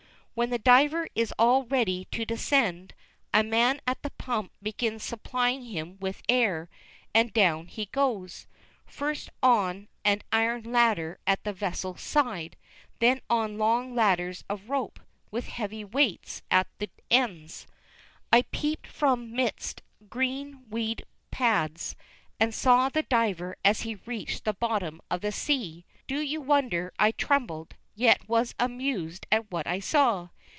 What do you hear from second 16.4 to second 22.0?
at the ends. I peeped from midst great weed pads,